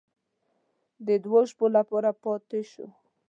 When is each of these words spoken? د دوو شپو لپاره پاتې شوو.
د 1.07 1.09
دوو 1.23 1.39
شپو 1.49 1.65
لپاره 1.77 2.09
پاتې 2.23 2.59
شوو. 2.71 2.85